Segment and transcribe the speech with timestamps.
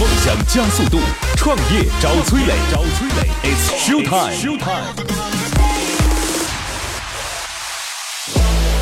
[0.00, 0.98] 梦想加速度，
[1.36, 4.32] 创业找崔磊，找崔磊，It's show time。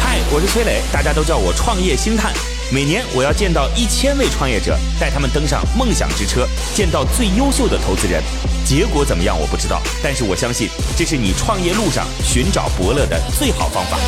[0.00, 2.32] 嗨，我是崔磊，大家都叫我创业星探。
[2.72, 8.22] 每年我要见到一千位创业者，带他们登上梦想之车，见到最优秀的投资人。
[8.64, 13.98] 结果怎么样我不知道，但是我相信这是你创业路上寻找伯乐的最好方法。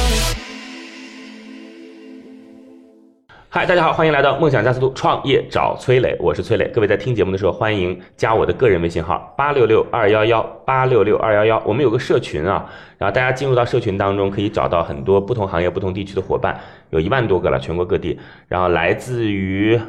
[3.53, 6.69] 嗨，大家好，欢迎来到梦想加速度创业找崔磊，我是崔磊。
[6.69, 11.61] 各位在听节目的时候，欢迎加我的个人微信号八六六二幺幺八六六二幺幺。
[11.67, 12.64] 我们有个社群啊，
[12.96, 19.81] 然后大家进入到社群当中，可以找到很多不同行业、不同地区的伙伴，有一万多个了，全国各地，然后来自于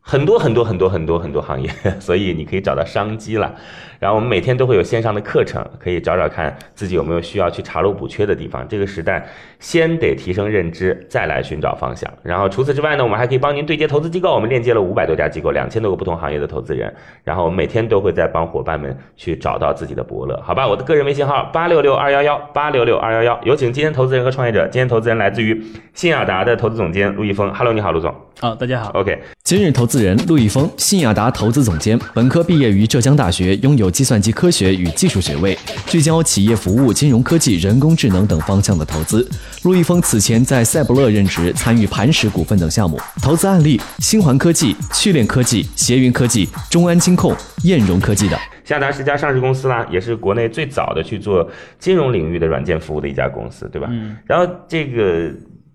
[0.00, 3.52] 很多很多很多很多很多行业， 所以你可以找到商机了。
[3.98, 8.66] 然后我们每天都会有线上的课程，可以找找看自己有没有需要去查漏补缺的地方。
[8.68, 9.26] 这个时代，
[9.58, 12.10] 先得提升认知，再来寻找方向。
[12.22, 16.92] 然后除此之外呢，我们还可以帮您对接投资机构，我们链接了五百多家机构，两千多个不同行业的投资人。
[17.24, 20.66] 然后我们每天都会在帮伙伴们去找到自己的伯乐，好吧？
[20.66, 24.66] 我的个人微信号八六六二幺幺八六六二幺幺，有请今天投资人和创业者。
[24.68, 25.62] 今天投资人来自于
[25.94, 28.14] 信雅达的投资总监陆毅峰，Hello，你好，陆总。
[28.38, 28.90] 好，大家好。
[28.90, 35.56] OK，今日投资人陆毅峰，信雅达投资总监，本科毕业于浙江大学，拥有计算机科学与技术学位，
[35.86, 39.28] 聚焦企业服务、金融科技、人工智能等方向的投资。
[39.62, 43.00] 陆毅峰此前在赛博乐任职，参与磐石股份等项目。
[43.22, 48.38] 投资案例：星环科技、趣链科技、协云科技、中安金控、燕融科技等。
[48.64, 51.48] 新亚达是家上市公司啦，也是国内最早的去做
[51.78, 53.88] 金融领域的软件服务的一家公司，对吧？
[53.90, 54.16] 嗯。
[54.26, 55.32] 然后这个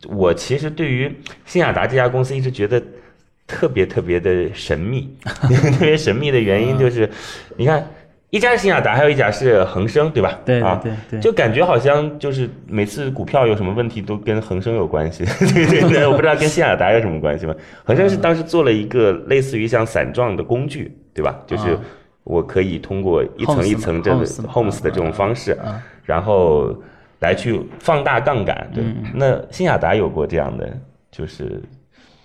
[0.09, 1.13] 我其实对于
[1.45, 2.81] 新雅达这家公司一直觉得
[3.47, 7.09] 特别特别的神秘， 特别神秘的原因就是，
[7.57, 7.85] 你看。
[8.31, 10.39] 一家是新亚达，还有一家是恒生，对吧？
[10.45, 17.53] 对啊，对对，就感觉好像就是每次股票有什么问题都跟恒生有关系，对 对对， 我不知道跟新亚达有什么关系吗？
[17.83, 21.37] 恒生是当时做了一个类似于像伞状的工具，对吧？
[21.45, 21.77] 就是
[22.23, 25.57] 我可以通过一层一层这个 homes 的这种方式，
[26.05, 26.73] 然后
[27.19, 28.71] 来去放大杠杆。
[28.73, 28.81] 对，
[29.13, 30.69] 那新亚达有过这样的，
[31.11, 31.61] 就是。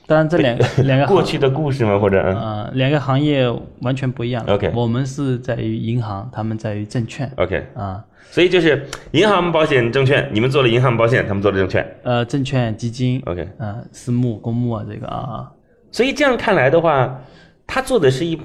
[0.07, 1.99] 当然，这两 个两个过去的故事吗？
[1.99, 3.45] 或者呃，两个行业
[3.81, 4.45] 完全不一样。
[4.47, 7.29] OK，我们是在于银行，他们在于证券。
[7.37, 11.85] OK 啊，所以就是银行、保险、证券，你们做了银行、保险，他们做了证券。
[12.05, 13.21] 呃，证券、基金。
[13.27, 15.51] OK，呃，私募、公募啊，这个啊。
[15.91, 17.21] 所以这样看来的话，
[17.67, 18.39] 他做的是一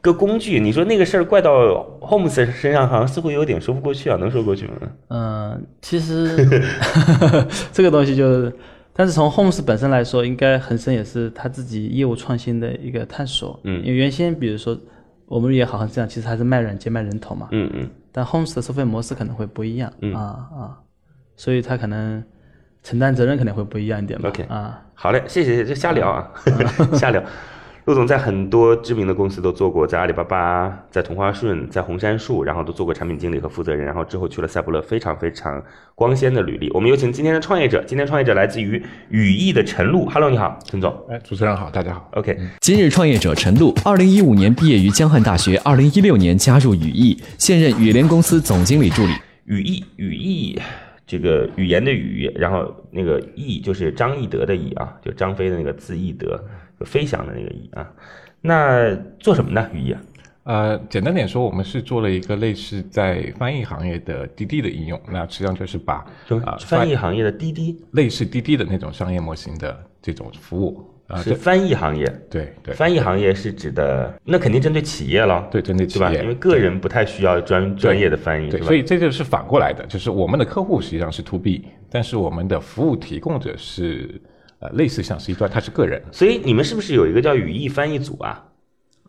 [0.00, 0.58] 个工具。
[0.58, 1.52] 你说那个事儿怪到
[2.00, 4.72] Holmes 身上，好像似乎有点说不过去啊，能说过去吗？
[5.10, 6.36] 嗯，其实
[7.72, 8.52] 这个东西就是。
[8.96, 13.58] 但是从 Homes 本身来说，应该恒生也是他自己业务创新的一个探索。
[13.64, 14.78] 嗯，因为原先比如说
[15.26, 17.48] 我们也好像这样，其实还是卖软件、卖人头嘛。
[17.50, 17.90] 嗯嗯。
[18.12, 19.92] 但 Homes 的收费模式可能会不一样。
[20.00, 20.20] 嗯啊
[20.56, 20.78] 啊，
[21.34, 22.22] 所以他可能
[22.84, 24.28] 承担责任可能会不一样一点吧。
[24.28, 26.30] OK 啊，好嘞，谢谢，就瞎聊啊，
[26.94, 27.20] 瞎聊。
[27.84, 35.62] 陆总在很多知名的公司都做过，在阿里巴巴、在同花顺、在红杉树，然后都做过产品经理和负责人，然后之后去了赛博乐，非常非常
[35.94, 36.70] 光鲜的履历。
[36.70, 40.90] 我们有请今天的创业者，今天创业者来自于羽翼的陈露，Hello，你好，陈总。
[41.10, 42.08] 哎，主持人好，大家好。
[42.14, 49.12] OK，今日创业者陈露，二零一五年毕业于江汉大学，二零一六年加入羽翼，现任羽联公司总经理助理。
[49.44, 50.58] 羽翼，羽翼。
[51.06, 56.42] 这个语言的语，然后那个翼就是张翼德的翼啊，就张飞的那个字翼德，
[56.78, 57.90] 就飞翔的那个翼啊。
[58.40, 59.68] 那做什么呢？
[59.72, 60.00] 羽翼啊？
[60.44, 66.04] 呃，简单点说，我们是做了一个类似在翻译行业的滴滴的应用，那实际上就是把
[66.44, 72.04] 啊、翻译行业的滴滴，类似滴滴的那种商业模型的这种服务啊，是翻译行业。
[72.30, 76.22] 对对，翻译行业是指的，那肯定针对企业了，对，针对企业，对吧？
[76.22, 84.20] 因为个人不太需要专专业的翻译，对，吧所以这就是反过来的，就是我们的客户实际上是 to B，但是我们的服务提供者是
[84.64, 86.02] 呃类似像是一段，他是个人。
[86.10, 88.42] 所以你们是不是有一个叫语义翻译组啊？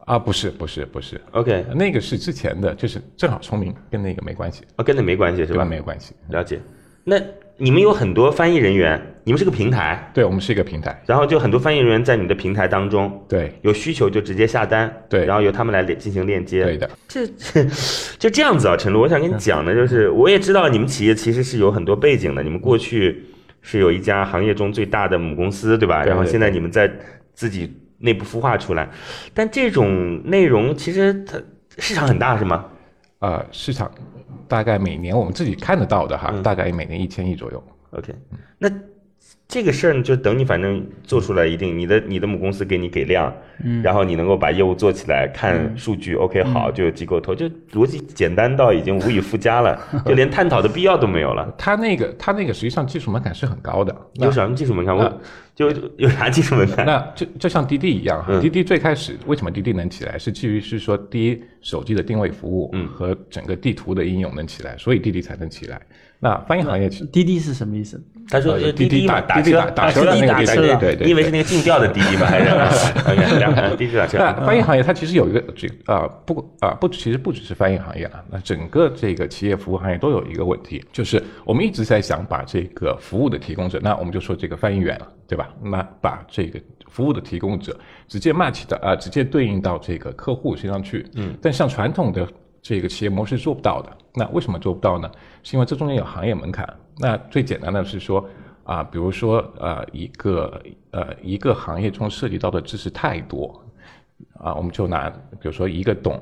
[0.05, 1.19] 啊，不是，不是，不是。
[1.31, 4.63] OK，那个是之前的，就是正好聪明，跟那个没关系。
[4.75, 5.65] 哦，跟那没关系是吧？
[5.65, 6.13] 没有关系。
[6.29, 6.59] 了解。
[7.03, 7.19] 那
[7.57, 10.11] 你们有很多翻译人员，你们是个平台。
[10.13, 11.01] 对，我们是一个平台。
[11.07, 16.63] 然后就很多翻译人员在你的平台当中，对，有需求就直接下单，对，然后由他们来进行链接。
[16.63, 16.89] 对的。
[17.07, 17.25] 这
[18.19, 23.23] 就这样子啊，陈露，我想跟你讲的就是，我也知道你们企业其实是有很多背景的，你们过去
[23.65, 26.03] 是有一家行业中最大的母公司，对吧？
[26.03, 26.87] 对然后现在你们在
[27.33, 27.81] 自己。
[27.97, 28.87] 内部孵化出来，
[29.33, 31.41] 但这种内容其实它
[31.77, 32.65] 市场很大，是吗？
[33.19, 33.89] 呃，市场
[34.49, 37.63] 大概每年我们自己看得到的哈，嗯、大概每年一千亿左右。
[37.91, 38.13] OK，
[38.59, 38.69] 那
[39.47, 43.33] 这个事儿呢，就等你反正做出来一定，你的你的母公司给你给量，
[43.63, 51.53] 嗯，然后你能够把业务做起来，看数据、嗯、，OK，好，就有机构投，就逻辑简单到已经无以复加了， 就连探讨的必要都没有了。
[51.57, 54.95] 他那个他那个实际上技术门槛是很高的，有什么技术门槛？
[54.95, 55.21] 我、呃、
[55.55, 56.85] 就就有啥技术门槛？
[56.85, 65.81] 那就就像滴滴一样哈，嗯滴滴最开始为什么滴滴能起来，是基于是说第一手机的定位服务，嗯和整个地图的应用能起来，所以滴滴才能起来。
[66.19, 68.01] 那翻译行业其滴滴是什么意思？
[68.27, 72.25] 他说滴滴打滴滴车打打车的那个滴滴打对对对你以为是那个竞调的滴滴吗？
[72.25, 72.49] 还是
[73.05, 74.17] OK 滴滴打车？
[74.17, 85.53] 那翻译行业它其实有一个这啊不啊不，其实不只是翻译行业了，那整个这个企业服务行业都有一个问题，就是我们一直在想把这个服务的提供者，那我们就说这个翻译员了，对吧？
[85.61, 87.77] 那把这个服务的提供者
[88.07, 92.27] 直接 match 的啊，直接对应到这个客户身上去，嗯，但像传统的
[92.61, 95.09] 这个企业模式做不到的，那为什么做不到呢？
[95.43, 96.67] 是因为这中间有行业门槛。
[96.97, 98.27] 那最简单的是说。
[98.65, 103.63] 啊，比如说呃，一个呃一个行业中涉及到的知识太多，
[104.39, 106.19] 啊，我们就拿比如说一个懂，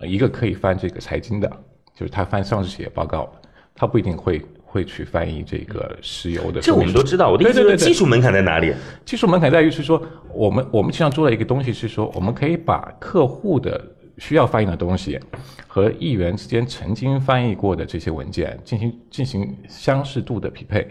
[0.00, 1.50] 一个可以翻这个财经的，
[1.94, 3.32] 就是他翻上市企业报告，
[3.74, 4.44] 他不一定会
[4.78, 6.60] 会去翻译这个石油的。
[6.60, 7.30] 这我们都知道。
[7.32, 8.72] 我的意思技术门槛在哪里？
[9.04, 10.00] 技术门槛在于是说，
[10.32, 13.84] 我们我们实际上做了一个东西是说，我们可以把客户的
[14.18, 15.18] 需要翻译的东西
[15.66, 20.86] 和议员之间曾经翻译过的这些文件进行进行相似度的匹配。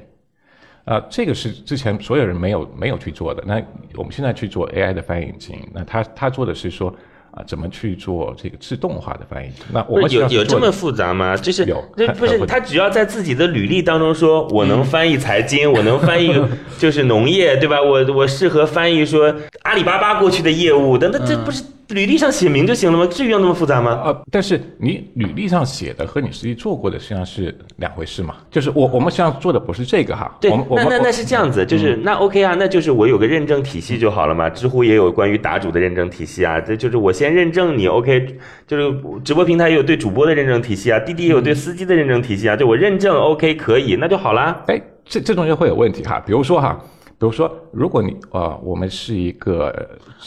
[0.84, 3.42] 啊，这个是之前所有人没有没有去做的。
[3.48, 3.62] 那
[3.96, 6.94] 我们现在去做 AI 的翻译引擎，那他他做的是说
[7.38, 9.52] 啊，怎么去做这个自动化的翻译？
[9.72, 11.38] 那我们有有这么复杂吗？
[11.38, 16.34] 就是有这不是他只要在自己的履历当中说，我能翻译财经，我能翻译
[16.80, 17.80] 就是农业，对吧？
[17.80, 19.32] 我我适合翻译说
[19.62, 23.08] 阿里巴巴过去的业务，等等，这不是履历上写明就行了吗？
[23.08, 24.02] 至于要那么复杂吗？
[24.04, 28.36] 呃，但是你履历上写的和你实际做过的实际上是两回事嘛。
[28.52, 34.50] 就是我我们实际上做的不是这个哈，对我们，我们我嗯那那那是这样子，就是、那 OK 啊，那就是我有个认证体系就好了嘛。
[34.50, 38.38] 知乎也有关于答主的认证体系啊，这就是我先认证你 OK，
[38.68, 44.62] 就是直播平台也有对主播的认证体系啊，滴滴也有对司机的认证体系啊，就我认证 OK 可以，那就好啦。
[44.68, 46.22] 哎，这这中间会有问题哈。
[46.26, 46.78] 比如说哈，
[47.20, 49.74] 比如说如果你呃，我们是一个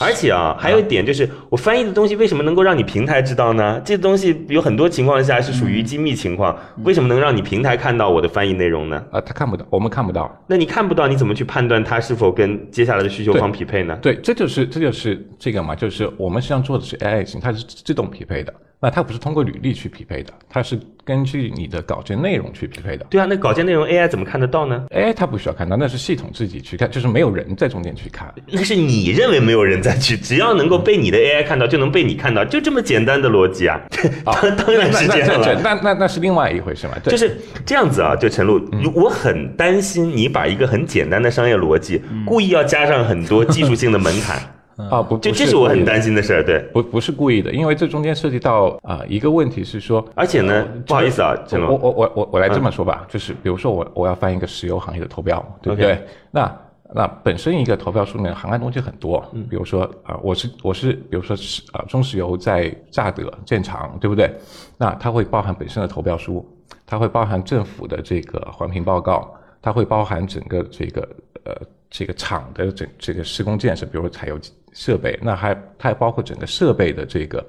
[0.00, 3.80] 而且啊，还有一点就是，我翻译的东西为什么能够让你平台知道呢？
[3.84, 9.04] 这东西有很多情况下是属于机密情况，为什么能让你平台看到我的翻译内容呢？
[9.12, 10.44] 呃，他看不到，我们看不到。
[10.48, 13.96] 那你看不到，你怎么去判断它是否跟接下来的需求方匹配呢？
[14.02, 18.52] 对，这就是这就是这个嘛，就是我们实际上做的是 AI 型，它是自动匹配的。
[18.82, 23.04] 那它不是通过履历去匹配的，它是根据你的稿件内容去匹配的。
[23.10, 28.32] 对啊，那稿件内容 AI 怎么看得到呢？AI 它不需要看到，那是系统自己去看，就是没有人在中间去看。
[28.50, 33.78] 那是你认为没有人在去，只要能够被你的 AI 看到，就能被你看到，就这么简单的逻辑啊！
[34.24, 35.60] 当当然是这样那了。
[35.62, 36.94] 那那那是另外一回事嘛。
[37.04, 37.36] 对就是
[37.66, 44.40] 这样子啊，就陈露，如我很担心你把一个很简单的商业逻辑，故意要加上很多技术性的门槛，
[44.88, 46.44] 啊，不，这这是我很担心的事儿。
[46.44, 56.02] 对，不不是故意的，因为这中间涉及到啊、一个问题是说，而且呢，不好意思啊，我我我我我来这么说吧，就是比如说我我要翻一个石油行业的投标，对不对？
[56.30, 56.56] 那
[56.92, 64.34] 那本身一个投标书里面涵盖东西很多，比如说啊、我是我是比如说是啊、中石油在乍得建厂，对不对？
[64.76, 66.44] 那它会包含本身的投标书，
[66.84, 69.32] 它会包含政府的这个环评报告，
[69.62, 71.08] 它会包含整个这个
[71.44, 71.54] 呃
[71.88, 74.36] 这个厂的整这个施工建设，比如说采油
[74.72, 77.46] 设备，那还它还包括整个设备的这个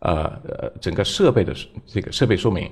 [0.00, 1.54] 呃呃整个设备的
[1.86, 2.70] 这个设备说明。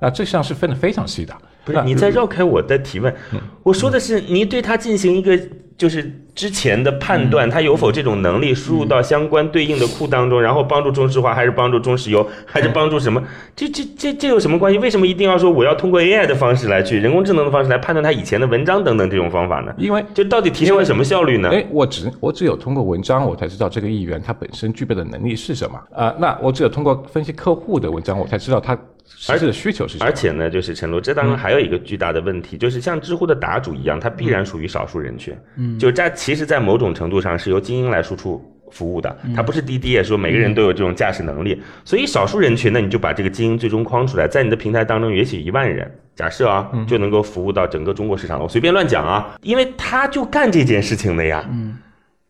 [0.00, 1.32] 那这项是分得非常细的，
[1.64, 3.14] 不是你在绕开我的提问，
[3.62, 5.38] 我说的是你对它进行一个
[5.82, 13.20] 就是之前的判断，他有否这种能力输入到相关对应的库当中，然后帮助中石化，还是帮助中石油，还是帮助什么？
[13.56, 14.78] 这这这这有什么关系？
[14.78, 19.74] 为什么一定要说我要通过 AI 的方式来去人工智能的方式来判断他以前的文章等等这种方法呢？
[19.76, 21.48] 因为就到底提升了什么效率呢？
[21.48, 30.06] 哎，我只我只有通过文章，我才知道这个议员他本身具备的能力是什么啊、那我只有通过分析客户的文章，我才知道他实质的需求是什么。
[30.06, 35.36] 而且呢，就是陈露，这当中还有一个巨大的问题，就是像知乎的答主一样，它必然属于少数人群。
[35.56, 48.42] 嗯，就是这其实，在某种程度上是由精英来输出服务的，它不是滴滴也说每个人都有这种驾驶能力，所以少数人群呢，你就把这个精英最终框出来，在你的平台当中，也许一万人，假设啊，就能够服务到整个中国市场。
[48.42, 51.44] 我随便乱讲啊，因为他就干这件事情的呀。
[51.50, 51.76] 嗯。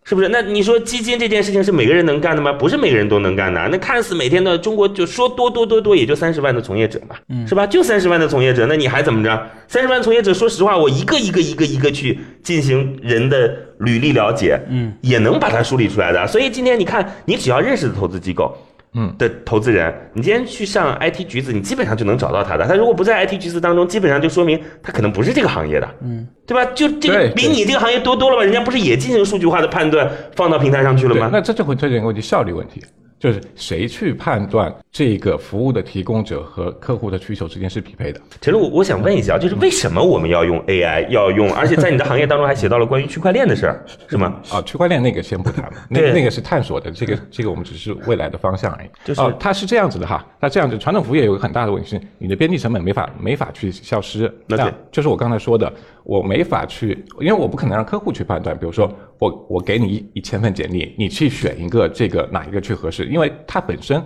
[0.04, 0.28] 是不是？
[0.28, 2.52] 那你说基金这件事情是每个人能干的吗？
[2.52, 3.68] 不是每个人都能干的。
[3.70, 7.16] 那看似每天的中国就说多多多多，也就三十万的从业者嘛，
[7.46, 7.66] 是吧？
[7.66, 9.50] 就三十万的从业者，那你还怎么着？
[9.68, 16.26] 三十万从业者，说实话，我一个一个一个一个去进行人的履历了解，嗯，也能把它梳理出来的。
[16.26, 18.56] 所以今天你看，你只要认识的投资机构。
[18.94, 22.66] 嗯的投资人，你今天去上 IT 橘子，你基本上就能找到他的。
[22.66, 26.64] 他如果不在 IT 橘子当中，基本上就说明他可能不是这个行业的，嗯，对吧？
[26.74, 28.42] 就这个比你这个行业多多了吧？
[28.42, 31.30] 人家不是也进行数据化的判断放到平台上去了吗？
[31.32, 32.82] 那这就会出现一个问题，效率问题。
[33.22, 38.20] 就是谁去判断这个服务的提供者和客户的需求之间是匹配的？
[38.40, 44.40] 其实，我我想问一下，就是为什么我们要用 AI，要用，而且在你的行业当中还写到了关于区块链的事儿，是吗？
[44.50, 48.88] 啊，区块链那个先不谈， 那对那个是探索的，这个这个我们只是未来的方向而已。
[49.04, 54.28] 就是哦，它是这样子的哈，那这样子传统服务业有个很大的问题是，你的边际成本没法没法去消失。
[54.48, 64.02] 那就是我刚才说的，我没法去，因为我不可能让客户去判断，比如说我我给你一一千份简历，你去选一个这个哪一个去合适，因为它本身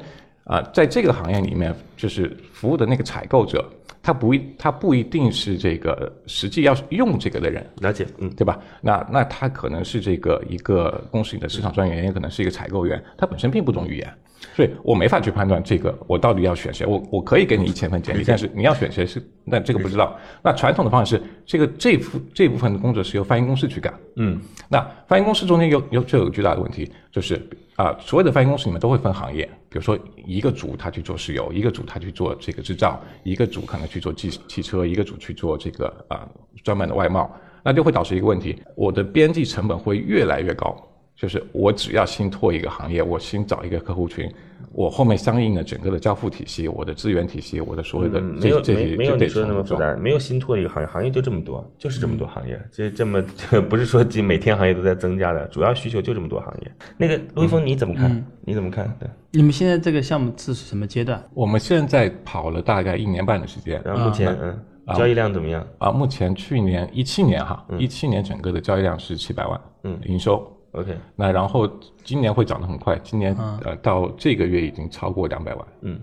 [0.47, 3.69] 啊、在这个行业里面，就是服务的那个采购者，
[4.01, 7.69] 他不一他不一定是这个实际要用这个的人。
[7.81, 8.57] 了解，嗯，对吧？
[8.81, 14.15] 那那他可能是这个一个公司里的市场专员，也可能是一个采购员，他本身并不懂语言，
[14.55, 16.87] 所以我没法去判断这个我到底要选谁。
[16.87, 20.17] 我我可以给你一千份简历，但是你要选谁是那这个不知道。
[20.45, 27.37] 那传统的方式是这个这部这部分的工作是由翻译公司去干，嗯，那翻译公司中间有有就有巨大的问题，就是
[27.77, 36.27] 啊、所有的翻译公司里面都会分行业，比如说一个组他去做石油，一个组他去做这个制造，一个组可能去做汽汽车，一个组去做这个啊、
[36.65, 37.31] 专门的外贸，
[37.63, 40.75] 那就会导致一个问题，我的边际成本会越来越高。
[41.15, 44.31] 就是我只要新拓一个行业，我新找一个客户群，
[44.73, 53.23] 我后面相应的整个的交付体系、我的资源体系、我的所有的嗯没有这这没没有些就得你说的那么复杂，没有新拓一个行业，行业就这么多，就是这么多行业，这这么
[53.69, 56.73] 不是说几每天行业都在增加的，主要需求就这么多行业。
[56.97, 58.25] 那个陆一峰你怎么看？
[58.43, 58.95] 你怎么看？
[59.01, 61.23] 对，你们现在这个项目是什么阶段？
[61.35, 64.59] 我们现在跑了大概一年半的时间，然后目前嗯，
[64.97, 65.67] 交易量怎么样？
[65.79, 70.53] 啊，目前去年一七年哈，一七年整个的交易量是七百万，嗯营收。
[70.77, 71.69] OK，那然后
[72.05, 75.67] 今年会涨得很快，今年呃到这个月已经超过两百万。
[75.81, 75.99] 嗯，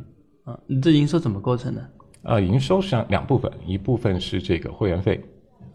[0.46, 1.89] 啊，你这营收怎么构成的？
[2.24, 5.22] 呃，营收实际上两部分，一部分是这个会员费，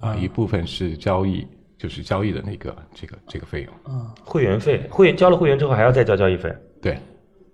[0.00, 3.94] 啊、一部分是交易，就是交易的那个这个这个费用。
[3.94, 6.52] 啊会员费，会员交了会员之后还要再交交易费。
[6.80, 6.98] 对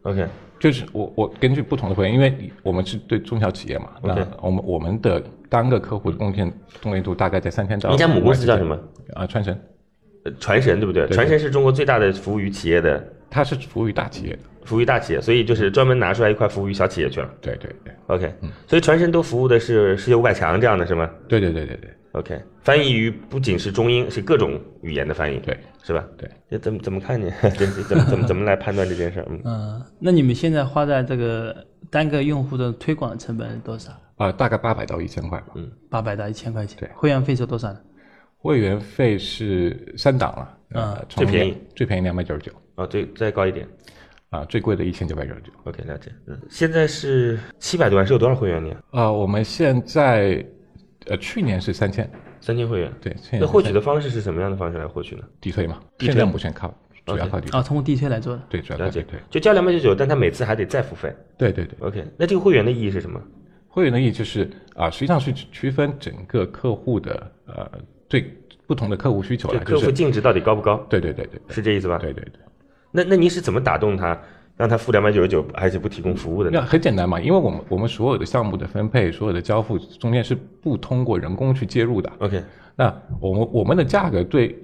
[0.03, 0.27] ，OK，
[0.61, 6.51] 就是我我根据不同的会员，因为我们是对中小企业嘛，那 OK 我们我们的单个客户的贡献
[6.83, 7.91] 贡献度大概在三千到。
[7.91, 8.79] 你家母公司叫什么？
[9.15, 9.61] 啊，川神，呃
[10.41, 11.07] 传神对不对？
[11.07, 14.39] 对传神是中国最大的服务于企业的，它是服务于大企业的。
[14.65, 17.29] 服务于大企业，所以就是专门拿出来一块服务于小企业去了。
[17.43, 18.33] 对对对 OK，
[18.67, 26.03] 所以传神都服务的是世界五百强这样的是吗对对对对对？OK，翻译于不仅是中英，是各种语言的翻译，对是吧？
[26.17, 26.27] 对。
[26.51, 27.31] 这怎么怎么看呢？
[27.59, 29.27] 这这怎么怎么怎么来判断这件事儿？
[29.29, 31.55] 嗯，嗯，那你们现在花在这个
[31.91, 33.93] 单个用户的推广成本是多少？
[34.17, 35.49] 啊、大概八百到一千块吧。
[35.57, 36.79] 嗯，八百到一千块钱。
[36.81, 37.79] 对会员费是多少呢？
[38.45, 43.67] 会员费是三档了，呃，最便宜最便宜两百九十九，啊，最，再高一点。
[44.29, 45.51] 啊，最贵的一千九百九十九。
[45.63, 46.13] OK，了解。
[46.27, 48.77] 嗯，现在是七百多万，是有多少会员呢？
[48.91, 50.45] 啊，我们现在
[51.07, 52.07] 呃去年是三千，
[52.39, 52.93] 三千会员。
[53.01, 55.23] 对，现在那获取的方式是什么样的方式来获取呢？
[55.41, 56.69] 地推嘛，地推现在目前靠
[57.07, 58.43] 主要靠地推，啊，通过地推来做的。
[58.51, 61.11] 对，主要靠了解地推，，就交两百九十九，但他每次还得再付费。
[61.39, 61.75] 对对对。
[61.81, 63.19] OK，那这个会员的意义是什么？
[63.69, 67.71] 会员的意义就是啊，实际上是区分整个客户的呃
[68.15, 68.33] 对
[68.65, 70.77] 不同的客户需求就了，就是客户净值到底高不高？
[70.89, 71.99] 对对对对对是这意思吧？
[71.99, 72.41] 对对对。
[72.93, 74.17] 那那您是怎么打动他，
[74.57, 76.61] 让他付两百九十九，而且不提供服务的那？
[76.63, 82.13] 很简单嘛，因为我们我们所有的项目的分配、所有的交付中间是不通过人工去介入的。
[82.21, 82.41] OK，
[82.77, 84.57] 那我们我们的价格对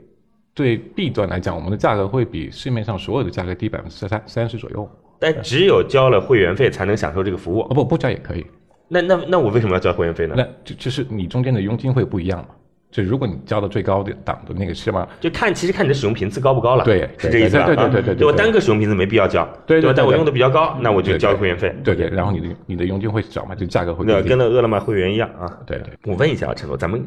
[0.55, 4.89] 对 B 端来讲，我们的价格会比市面上所有的价格低百分之三三十左右。
[5.19, 7.75] 但只有交了会员费才能享受这个服务哦。
[7.75, 8.47] 不不交也可以，
[8.89, 10.35] 那那那我为什么要交会员费呢？
[10.37, 12.49] 那就就是你中间的佣金会不一样嘛。
[12.91, 15.07] 就如果你交的最高的档的那个是吗？
[15.21, 17.67] 就看其实看你的使用频次高不高了，对是这意思吧？
[17.67, 21.75] 对对对啊对对对对我单个使用频次没必要交，对对但我用的比较高，那我就对交会员费。
[21.85, 25.59] 对对，然后你的你的佣金会少嘛，就价格会那跟那饿了么会员一样啊。
[25.67, 27.07] 对对，我问一下啊，陈总，咱们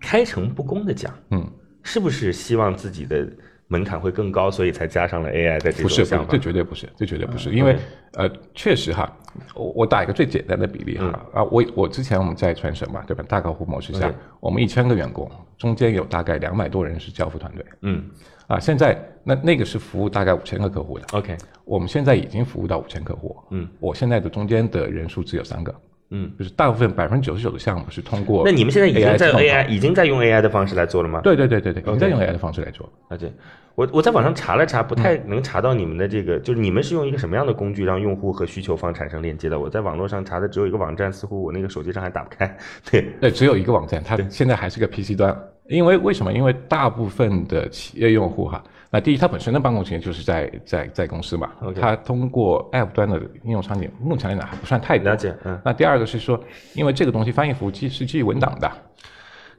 [0.00, 1.44] 开诚布公的讲，嗯，
[1.82, 3.26] 是不是希望自己的
[3.68, 6.26] 门槛会更高，所以才加上了 AI 的这不是，不是？
[6.28, 7.76] 这绝对不是，这绝对不是，因为
[8.12, 9.10] 呃，确实哈，
[9.54, 13.24] 我我打一个最简单的比例哈啊，我我之前我们在传神嘛，对吧？
[13.28, 18.04] 大客户模式下我们一千个员工中间有大概两百多人是交付团队嗯。
[18.46, 25.74] 啊，现在那那个是服务大概五千个客户的，，OK，我们现在已经服务到五千客户，嗯，我现在的中间的人数只有三个，
[26.16, 31.20] 嗯，就是大部分百分之九十九的项目是通过，那你们现在已经在 AI 已经在用 AI 的方式来做了吗？
[31.22, 32.88] 对对对对对，已经在用 AI 的方式来做。
[33.10, 33.32] 了解。
[33.74, 39.58] 我我在网上查了查，不太能查到你们的这个，就是你们是用一个什么样的工具让用户和需求方产生链接的？
[39.58, 42.56] 我在网络上查的只有一个网站，似乎我那个手机上还打不开。
[42.88, 45.36] 对，对，只有一个网站，它现在还是个 PC 端。
[45.66, 46.32] 因为为什么？
[46.32, 48.62] 因为大部分的企业用户哈，
[48.94, 55.10] 那第一，它本身的办公时间就是在在在公司嘛它通过 App 端的应用场景，目前来讲还不算太多。
[55.10, 56.38] 了解嗯那第二个是说，
[56.74, 58.70] 因为这个东西翻译服务器是基于文档的，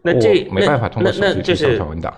[0.02, 2.14] 那这没办法通过手机去就是上传文档。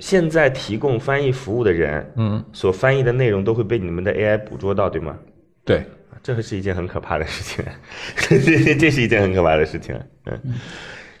[0.00, 5.16] 现在提供翻译服务的人，嗯，所翻译的内容都会被你们的 AI 捕捉到，对吗？
[5.64, 5.84] 对，
[6.20, 7.64] 这是一件很可怕的事情，
[8.42, 9.94] 这这是一件很可怕的事情。
[10.26, 10.40] 嗯，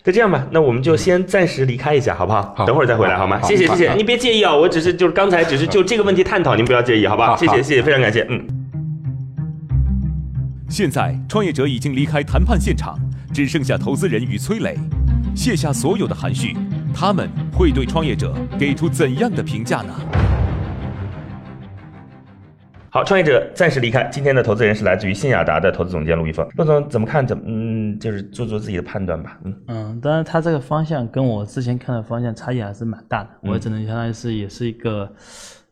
[0.08, 2.54] 就这样吧，那我们就先暂时离开一下，好不好？
[2.56, 3.38] 好等会儿再回来，好吗？
[3.42, 8.42] 谢谢，谢谢，好你别介意啊，我只是就是刚才只是就这个问题探讨，您不要介意，好不好谢谢，谢谢，非常感谢，嗯。
[10.70, 12.98] 现在，创业者已经离开谈判现场，
[13.34, 14.78] 只剩下投资人与崔磊，
[15.36, 16.56] 卸下所有的含蓄，
[16.94, 19.92] 他们会对创业者给出怎样的评价呢？
[22.90, 24.08] 好，创业者暂时离开。
[24.10, 26.48] 今天的投资人是来自于信雅达的投资总监陆一峰。
[26.56, 27.26] 陆总怎么看？
[27.26, 29.38] 怎么嗯，就是做做自己的判断吧。
[29.44, 33.30] 嗯，嗯，当然，他这个方向跟我之前看的方向差异还是蛮大的。
[33.42, 35.10] 我只能相当于是也是一个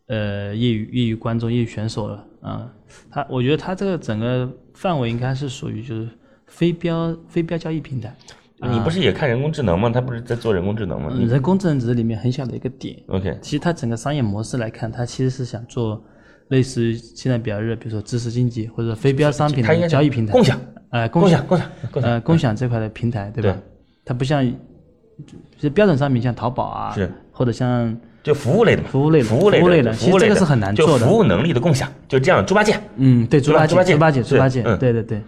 [0.08, 2.70] 呃业余业余观众、业余选手了啊。
[3.10, 6.08] 他我觉得他这个整个范围应该是属于就是
[6.46, 8.14] 非标非标交易平台。
[8.60, 9.90] 你不是也看人工智能吗？
[9.92, 11.10] 他不是在做人工智能吗？
[11.14, 12.94] 嗯，人工智能只是里面很小的一个点。
[13.08, 16.02] OK，其实它整个商业模式来看，它其实是想做
[16.48, 20.60] 类似于现在比较热，比如说知识经济或者非标商品的交易平台，共享，
[20.90, 22.10] 呃，共享，共享，共享。
[22.10, 22.54] 呃，共享。
[22.54, 23.50] 这块的平台，对吧？
[23.52, 23.62] 对。
[24.04, 27.10] 它不像，就是标准商品，像淘宝啊，是。
[27.32, 29.94] 或者像就服务类的嘛，服务类的服务类的的，服务类的。
[29.94, 31.00] 其实这个是很难做的。
[31.00, 32.80] 就服务能力的共享，就这样，猪八戒。
[32.96, 35.18] 嗯，对，猪八戒，猪猪八戒，猪八戒，对对对，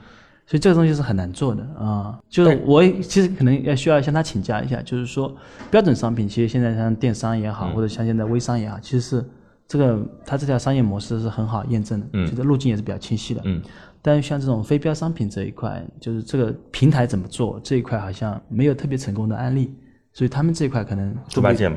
[0.47, 2.19] 所以这个东西是很难做的啊。
[2.31, 5.37] 就是我其实可能要需要向他请教一下，就是说
[5.71, 7.53] 标准商品，其实现在像电商也嗯。
[7.53, 9.25] 好，或者像现在微商也好，其实是
[9.69, 13.43] 这个它这条商业模式是很好验证的，嗯这个路径也是比较清晰的。
[13.45, 13.63] 嗯，
[14.01, 19.75] 但是像这种非标商品这一块，就是这个平台怎么做这一块好像没有特别成功的案例，
[20.15, 21.77] 所以他们这一块可能猪八戒嘛，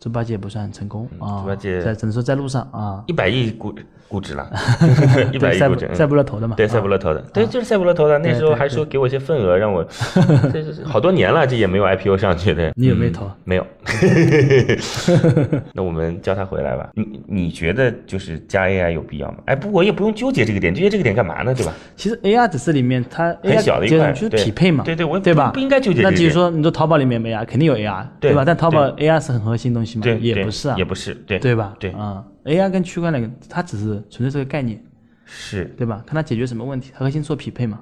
[0.00, 1.40] 猪八戒不算成功啊。
[1.42, 3.74] 猪八戒在只能说在路上啊，一百亿估
[4.08, 4.48] 估值了，
[5.32, 5.86] 一百亿估值。
[5.86, 8.18] 嗯赛博乐投的嘛，对，啊赛博乐投的，对，就是赛博乐投的。
[8.18, 9.84] 那时候还说给我一些份额，让我，
[10.52, 12.72] 这是好多年了，这也没有 IPO 上去的。
[12.76, 13.30] 你有没有投？
[13.44, 13.66] 没有，
[15.74, 16.90] 那我们叫他回来吧。
[16.94, 19.38] 你你觉得就是加 AI 有必要吗？
[19.46, 21.54] 哎，不，我也不用纠结这个点，纠结这个点干嘛呢？
[21.54, 21.72] 对吧？
[21.96, 25.50] 其实 AI 只是里面它很 AR 小的一块就是匹配嘛，对对我也不对吧？
[25.52, 28.42] 不应该纠结那比如说你说淘宝里面没 AR，肯定有 AI，对吧？
[28.44, 31.74] 但淘宝 AI 是很核心东西嘛，对，对也不是啊，也不是，对对吧？
[31.78, 34.82] 对，啊，AI 跟区块链它只是纯粹是个概念，
[35.24, 35.64] 是。
[35.78, 36.02] 对吧？
[36.06, 37.80] 看它解决什么问题，核心做匹配嘛，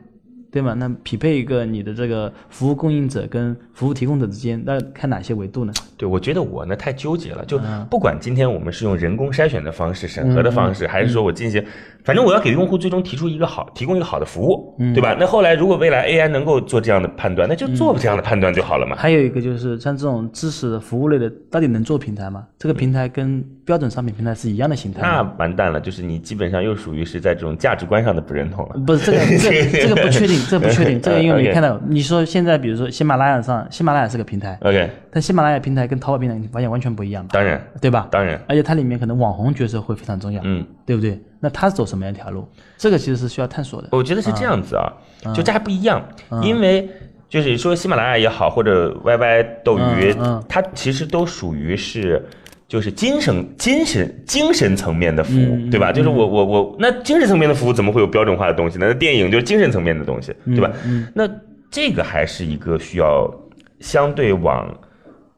[0.56, 0.72] 对吗？
[0.72, 5.72] 那匹配一个你的这个服务供应者跟服务提供者之间，那看哪些维度呢？
[5.98, 11.62] 对，我觉得我呢太纠结了，就嗯不管今天我们是用人工筛选的方式、审核的方嗯式，还是说我进行，
[12.04, 15.14] 反正我要给用户最终提出一个好、提供一个好的服务，嗯对吧？
[15.20, 18.96] 那后来如果未来 AI 能够做这样的判断，那就做这样的判断就好了嘛。
[18.96, 22.46] 还有一个就是像这种知识的服务类的，到底能做平台吗？
[22.58, 25.02] 这个平台跟标准商品平台是一样的形态？
[25.02, 28.78] 那完蛋了，就是你基本上又属于是在这种价值观上的不认同了。
[28.86, 31.80] 不是这个，这个这个不确定，这个不确定，这个 因为没看到。
[31.88, 37.30] 你说现在比如说喜马拉雅上，喜马拉雅是个平台，OK，但喜马拉雅平台跟淘宝平台你发现完全不一样吧？
[37.32, 38.08] 当然，对吧？
[38.10, 41.20] 当然，而且它里面可能网红角色会非常重要，嗯，对不对？
[41.40, 42.46] 那它走什么样一条路？
[42.76, 43.88] 这个其实是需要探索的。
[43.92, 44.92] 我觉得是这样子啊，
[45.34, 46.02] 就这还不一样，
[46.42, 46.88] 因为
[47.28, 50.14] 就是说喜马拉雅也好，或者 YY 斗鱼
[50.48, 52.24] 它其实都属于是。
[52.68, 55.92] 就是精神、精神、精神层面的服务，嗯对吧？
[55.92, 58.86] 就是我、我、我，那精神层面的服务怎么会有标准化的东西呢？
[58.88, 60.72] 那电影就是精神层面的东西，对吧？
[60.84, 61.28] 嗯那
[61.70, 63.32] 这个还是一个需要
[63.80, 64.68] 相对往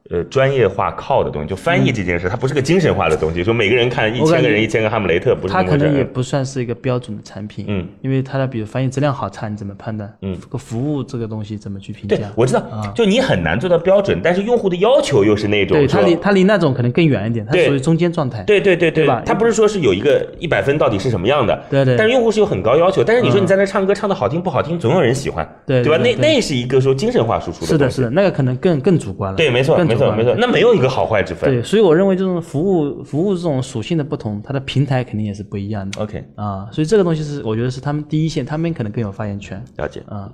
[0.09, 1.47] 呃专业化靠的东西。
[1.47, 3.43] 就翻译这件事，它不是个精神化的东西。
[3.43, 6.03] 说每个人看一千个人一千个哈姆雷特，不是它可能也。
[6.09, 10.11] 不算是一个标准的产品，嗯，因为它的比如翻译质量好差，你怎么判断？
[10.23, 12.25] 嗯，这个服务这个东西怎么去评对价，？
[12.35, 18.43] 我知道，就你很难做到标准，但是用户的要求又是那种对，它离它离那种可能更远一点，它属于中间状态。
[18.43, 26.03] 对对对对吧它不是说是有一个一百分到底是什么样的，对对但是用户是有很高要求，但是你说嗯你在那唱歌唱的好听不好听，总有人喜欢，对对吧？
[26.03, 29.37] 那那是一个说精神化输出的是的，是的，那个可能更更主观了。
[29.37, 29.77] 对，没错，
[30.15, 31.49] 没错，那没有一个好坏之分。
[31.49, 36.67] 对，所以我认为这种服务服务这种属性的不同，它的平台肯定也是不一样的 OK，啊。
[36.71, 40.01] 所以这个东西是我觉得是他们第一线，他们可能更有发言权了解。
[40.07, 40.31] 啊。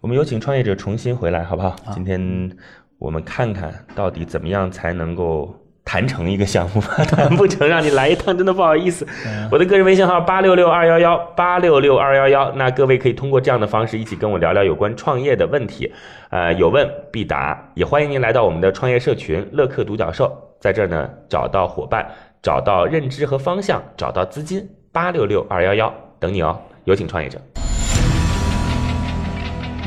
[0.00, 1.76] 我们有请创业者重新回来，好不好？
[1.94, 2.50] 今天
[2.98, 9.06] 我们看看到底怎么样才能够谈成一个项目吧， 谈不成让你来一趟，真的不好意思。
[9.50, 15.92] 我的个人微信号八六六二幺幺八六六二幺幺，那各位可以通过这样的方式一起跟我聊聊有关创业的问题，
[16.30, 22.06] 呃，有问必答，也欢迎您来到我们的创业社群乐客独角兽，在这儿呢找到伙伴，
[22.40, 27.38] 找到认知和方向，找到资金，八六六二幺幺等你哦，有请创业者。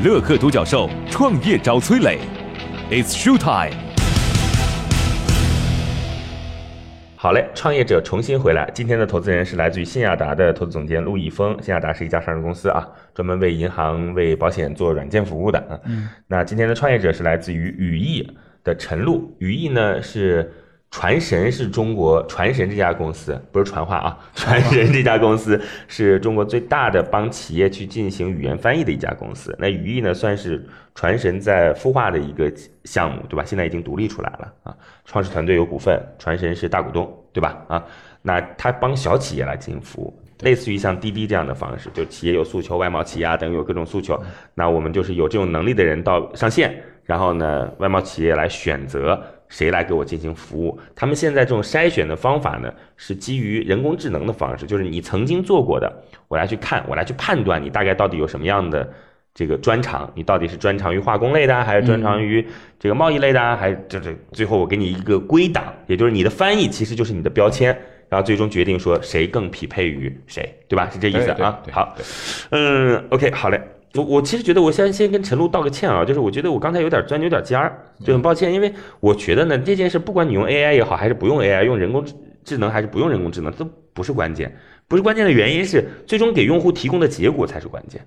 [0.04, 2.18] 乐客独角兽创业找崔磊
[2.90, 3.85] ，It's show time。
[7.26, 8.70] 好嘞，创业者重新回来。
[8.72, 11.60] 今天的投资人是来自于信亚达的投资总监陆毅峰。
[11.60, 15.74] 信亚达是一家上市公司啊，专门为银行、为保险做软件服务的啊。
[15.86, 16.08] 嗯。
[16.28, 18.30] 那今天的创业者是来自于语义
[18.62, 19.34] 的陈露。
[19.40, 20.48] 语义呢是
[20.90, 29.54] 传神是中国传神这家公司，不是传话啊， 传神这家公司是中国最大的帮企业去进行语言翻译的一家公司。
[29.58, 32.50] 那语义呢，算是传神在孵化的一个
[32.84, 33.44] 项目，对吧？
[33.44, 37.62] 现在已经独立出来了啊， 创始团队有股份，传神是大股东，对吧？
[37.68, 37.84] 啊，
[38.22, 40.22] 那他帮小企业来进行服务。
[40.40, 44.22] 类似于像滴滴这样的方式，就企业有诉求，外贸企业啊等有各种诉求，
[44.54, 50.78] 那我们就是有这种能力的人到上线，然后呢，外贸企业来选择谁来给我进行服务。
[50.94, 55.92] 他们现在这种筛选的方法呢，是基于人工智能的方式，就是你曾经做过的，
[56.28, 58.88] 我来去看，我来去判断你大概到底有什么样的
[59.34, 62.46] 这个专长，你到底是专长于化工类的，还是专长于
[62.78, 67.76] 这个贸易类的，还是这这最后我给你一个归档，也就是你的翻译其实就是你的标签。
[68.08, 70.88] 然后最终决定说谁更匹配于谁，对吧？
[70.88, 71.60] 是这意思啊。
[71.72, 71.96] 好，
[72.50, 73.60] 嗯，OK，好嘞。
[73.96, 82.04] 我我其实觉得我先先跟陈露道个歉啊，就是我觉得我刚才有点钻牛角尖儿，就很抱歉，因为我觉得呢这件事不管你用 AI 也好，还是不用 AI，用人工
[82.44, 84.54] 智能还是不用人工智能都不是关键，
[84.86, 88.00] 不是关键的原因是最终给用户提供的结果才是关键。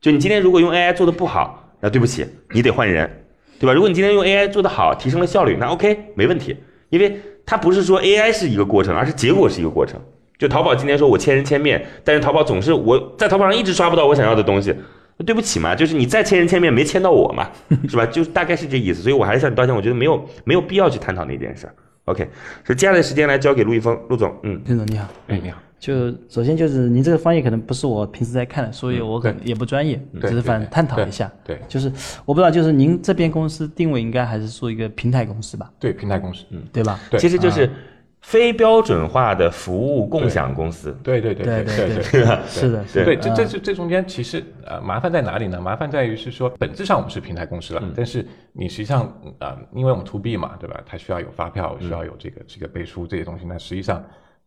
[0.00, 3.10] 就你今天如果用 AI 做的不好，那对不起，你得换人，
[3.58, 3.72] 对吧？
[3.72, 6.56] 如果你今天用 AI 做的好，提升了效率，那 OK 没问题，
[6.90, 7.20] 因为。
[7.44, 10.00] 它不是说 AI 是一个过程，而是结果是一个过程。
[10.38, 14.72] 就淘宝今天说我千人千面，但是淘宝总是我在淘宝上一直刷不到我想要的东西，
[15.18, 17.48] 对不起嘛，就是你再千人千面没签到我嘛，
[17.88, 18.04] 是吧？
[18.06, 19.02] 就大概是这意思。
[19.02, 21.68] 所以我还是向你道歉，我觉得没有没有必要去探讨那件事。
[22.06, 22.28] OK，
[22.64, 25.58] 所以接下来时间来交给陆一峰，陆总，嗯，陆总你好，哎你好。
[25.78, 31.28] 就首先就是您这个翻译可能不是我平时在看的，所以我可能也不专业，只是反正探讨一下。
[31.42, 31.90] 对，就是
[32.24, 35.68] 我不知道，就是您这边公司定位应该还是做一个平台公司吧？
[35.80, 37.00] 对，平台公司，嗯，对吧？
[37.10, 37.68] 对，其实就是
[38.22, 40.96] 非标准化的服务共享公司。
[41.02, 42.02] 对对对对对对，
[42.46, 45.60] 是的，对，这这这这中间其实呃麻烦在哪里呢？
[45.60, 49.02] 麻烦在于是说本质上我们是平台公司了，但是你实际上
[49.38, 50.80] 啊，因为我们 to B 嘛，对吧？
[50.86, 54.02] 它需要有发票，需要有这个这个背书这些东西，那实际上。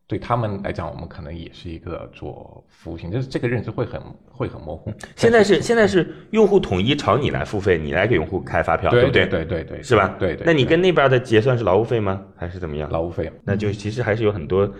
[0.08, 4.92] 对他们来讲，我们可能也是一个做服务型，就是这个认知会很会很模糊。
[5.16, 9.26] 现在是现在是用户统一朝你来付费，你来给用户开发票，对不对？
[9.26, 10.14] 对对对，是吧？
[10.18, 10.44] 对对。
[10.46, 12.22] 那你跟那边的结算是劳务费吗？
[12.36, 12.88] 还是怎么样？
[12.90, 14.72] 劳务费，那就其实还是有很多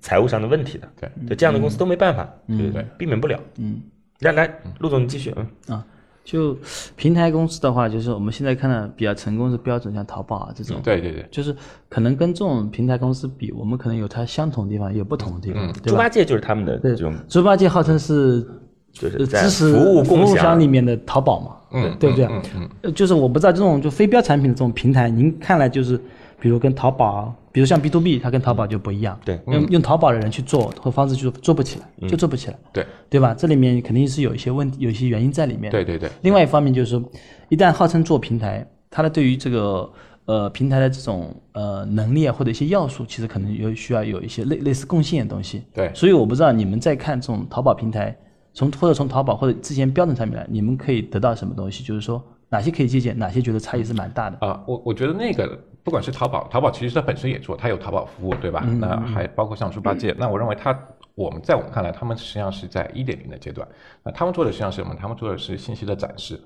[0.00, 0.88] 财务上的问题的。
[0.98, 3.38] 对，对这样的公司都没办法，对对，避免不了。
[3.58, 3.82] 嗯，
[4.20, 5.86] 来来，陆总你继续，嗯啊。
[6.24, 6.56] 就
[6.96, 10.76] 平台公司的话，就是我们现在看到比较成功的标准，像淘宝啊这种。
[10.82, 11.26] 对对对。
[11.30, 11.54] 就是
[11.88, 15.72] 可能跟这种平台公司比，我们可能有它相同的地方，也有不同的地方。
[15.82, 17.14] 猪八戒就是他们的这种。
[17.28, 18.46] 猪八戒号称是
[18.92, 22.26] 就是知识服务共享里面的淘宝嘛，嗯，对不对？
[22.26, 22.42] 嗯
[22.82, 22.94] 嗯。
[22.94, 26.00] 就是我不知道这种就非标产品的这种平台，您看来就是。
[26.40, 29.18] 比如跟淘宝，比如像 B to B，它跟淘宝就不一样。
[29.24, 32.58] 对，用用淘宝的人去做或方式去做不起来，就做不起来。
[32.72, 33.34] 对，对吧？
[33.34, 35.70] 这里面肯定是有一些问题，有一些原因在里面。
[35.70, 36.08] 对对对。
[36.22, 37.10] 另外一方面就是说，
[37.50, 39.90] 一旦号称做平台，它的对于这个
[40.24, 45.62] 呃平台的这种呃能力啊或者一些要素，其实可能有需要有一些类类似共性的东西。
[45.74, 45.90] 对。
[45.94, 48.16] 所以我不知道你们在看这种淘宝平台，
[48.54, 51.84] 从或者从淘宝或者之前标准产品来，你们可以得到什么东西？
[51.84, 54.38] 就是说哪些可以借鉴，哪些觉得差异是蛮大的？
[54.40, 55.58] 啊，我我觉得那个。
[55.82, 58.60] 不管是淘宝，淘宝其实它本身也做，它有淘宝服务，对吧？
[58.78, 60.14] 那还包括像猪八戒。
[60.18, 60.78] 那我认为它，
[61.14, 63.66] 我们在我们看来，他们实际上是在一点零的阶段。
[64.02, 64.94] 那他们做的实际上是什么？
[64.94, 66.38] 他们做的是信息的展示，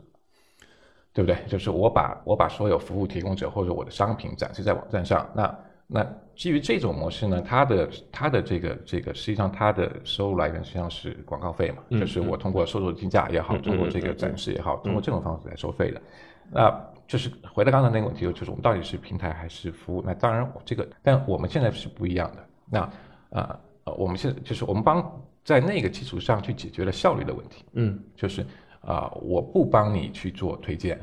[1.12, 1.36] 对不对？
[1.48, 5.28] 就是我把我把所有服务提供者或者我的商品展示在网站上。
[5.34, 11.78] 那那基于这种模式呢，它的它的这个这个实际上它的收入来源实际上是广告费嘛？
[11.98, 16.00] 就是我通过收入竞价也好，通过这个展示也好，通过这种方式来收费的。
[16.50, 16.70] 那
[17.06, 20.02] 就是回到刚才那个问题，就是我们到底是平台还是服务？
[20.04, 22.44] 那当然，这个，但我们现在是不一样的。
[22.70, 22.80] 那
[23.38, 27.64] 啊呃，我们现在就是我们帮在那个基础上去解决了效率的问题。
[27.74, 28.44] 嗯，就是
[28.80, 30.98] 啊，我不帮你去做推荐，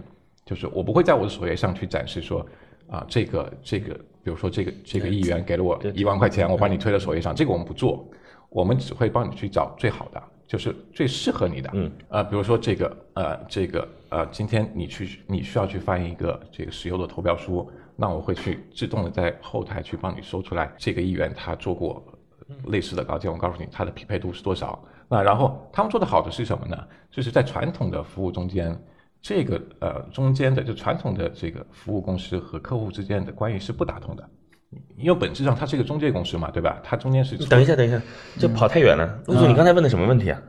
[0.46, 2.46] 就是我不会在我的首页上去展示说
[2.90, 8.10] 啊，这个这个，比如说这个这个议员给了我一万块钱，我帮你推到首页上，这个我们不做，
[8.50, 10.24] 我们只会帮你去找最好的。
[10.52, 22.04] 就是最适合你的，嗯，啊，比如说这个，呃，这个，呃，今天你去，你需要去翻译一个这个石油的投标书，那我会去自动的在后台去帮你搜出来这个议员他做过
[22.66, 24.78] 类似的稿件，我告诉你他的匹配度是多少。
[25.08, 26.78] 那然后他们做的好的是什么呢？
[27.10, 28.78] 就是在传统的服务中间，
[29.22, 34.30] 这个呃中间的就传统的这个服务公司和客户之间的关系是不打通的。
[34.98, 36.80] 因为本质上它是一个中介公司嘛，对吧？
[36.84, 38.02] 它中间是等一下，等一下，
[38.38, 39.20] 就跑太远了。
[39.28, 40.42] 陆总，你刚才问的什么问题啊？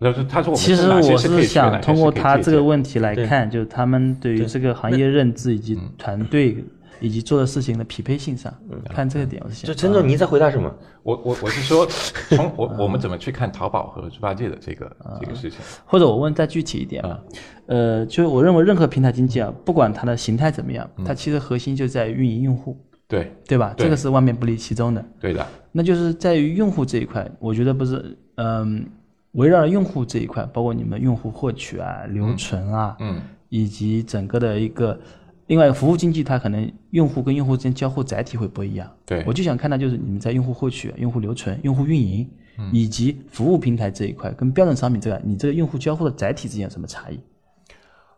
[0.00, 6.62] 就是他说，其实我是想通过他这个问题来看，就是他们对于这个行业认知以及团队
[7.00, 8.52] 以及做的事情的匹配性上，
[8.90, 9.66] 看这个点我是想。
[9.66, 10.70] 就陈总，你在回答什么？
[11.02, 11.86] 我我我是说，
[12.30, 15.60] 从我我们怎么去看淘宝和猪八戒的这个这个事情？
[15.86, 17.18] 或者我问再具体一点啊？
[17.66, 22.76] 呃，就是我认为任何平台经济啊，不管它的形态怎么样，它其实核心就在运营用户。
[23.14, 23.74] 对对吧？
[23.76, 25.04] 对这个是万变不离其宗的。
[25.20, 28.84] 对的，那就是在于用户这一块，我觉得不是，嗯，
[29.32, 34.98] 围绕着用户这一块，包括你们用户获取啊、留存啊，嗯，以及整个的一个，
[35.46, 38.90] 另外服务经济，它可能用户跟用户之间交互载体会不一样。
[39.06, 42.28] 对我就想看到就是你们在用户获取、用户留存、用户运营，
[42.72, 47.20] 以及服务平台这一块跟标准商品这个，你这个用户交互的载体之间有什么差异？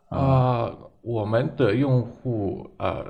[0.08, 0.70] 啊，
[1.02, 3.04] 我们的用户呃，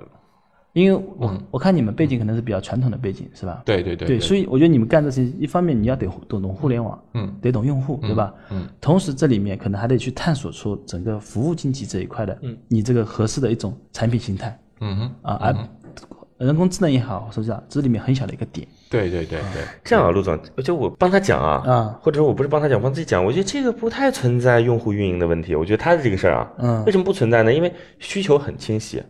[0.76, 3.62] 因为我、我看你们背景可能是比较传统的背景，是吧？
[3.64, 8.34] 对对对对，所以我觉得你们干这些，一方面你要得懂懂互联网，嗯，得懂用户，对吧？
[8.50, 17.62] 嗯，同时这里面可能还得去探索出整个服务经济这一块的，嗯，你这个合适的一种产品形态嗯哼，啊，而人工智能也好，是不是啊？
[17.70, 25.54] 这里面很小的一个点对对对对，这样啊，陆总，就我帮他讲啊，啊，或者说我不是帮他讲，帮自己讲，我觉得这个不太存在用户运营的问题。
[25.54, 27.54] 我觉得他的这个事儿啊，嗯为什么不存在呢？
[27.54, 29.02] 因为需求很清晰，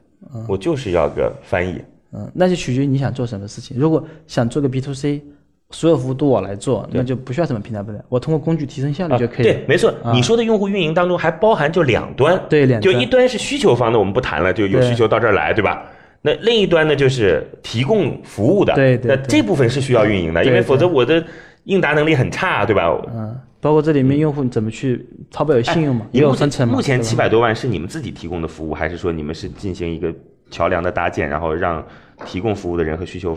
[0.48, 1.81] 我就是要个翻译，
[2.12, 3.76] 嗯，那就取决于你想做什么事情。
[3.79, 5.22] 如果想做个 B to C，
[5.70, 9.52] 所有服务都我来做，那就不需要什么平台不了，我通过工具提升效率就可以了。
[9.55, 12.94] 对，没错，你说的用户运营当中还包含就两端，对两端。
[12.94, 15.85] 就一端是需求方的，我们不谈了，就有需求到这儿来，对吧？
[16.22, 19.16] 那另一端呢，就是提供服务的，对对对。
[19.16, 21.22] 那这部分是需要运营的，因为否则我的
[21.64, 22.96] 应答能力很差，对吧？
[23.14, 26.74] 嗯，包括这里面用户你怎么去淘宝有信用嘛，也有分成嘛。
[26.74, 30.14] 目前七百多万是你们自己提供的服务，还是说你们是进行一个
[30.52, 31.85] 桥梁的搭建，然后让
[32.24, 33.37] 提供服务的人和需求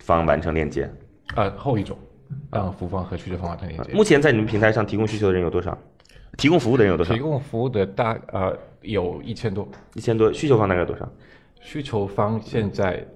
[0.00, 0.92] 方完成链接？
[1.36, 1.96] 呃，后一种，
[2.50, 3.92] 让服务方和需求方完成链接。
[3.92, 5.78] 目前在你们平台上提供需求的人有多少？
[6.36, 7.20] 提供服务的人有多少提？
[7.20, 11.08] 供服务的大呃有一千多，一千多，需求方大概有多少？
[11.60, 13.06] 需求方现在，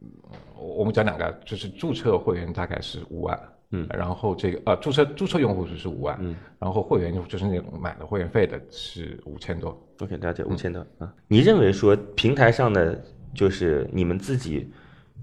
[0.00, 0.08] 嗯
[0.54, 3.36] 我们讲两个，就是注册会员大概是五万，
[3.70, 11.12] 嗯，然后这个呃注册注册用户数是五万，嗯，然后会员就就是那种买了会员费的是五千多，OK，了解，五千多啊。
[11.26, 12.98] 你认为说平台上的
[13.34, 14.72] 就是你们自己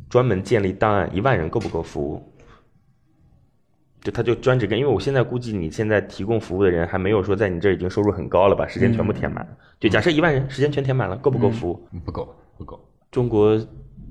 [0.10, 2.22] 专门建立档案一万人够不够服务？
[4.02, 9.58] 就他就专职跟，因为我现在估计你现在提供服务的人还没有说在你这儿已经收入很高了吧，时间全部填满了。
[9.80, 11.88] 就假设一万人时间全填满了，够不够服务？
[11.92, 12.80] 嗯不够不够，
[13.10, 13.60] 中国